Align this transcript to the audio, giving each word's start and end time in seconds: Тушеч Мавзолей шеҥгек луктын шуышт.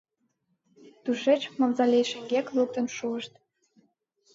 Тушеч 1.03 1.41
Мавзолей 1.59 2.05
шеҥгек 2.11 2.47
луктын 2.55 2.85
шуышт. 2.95 3.33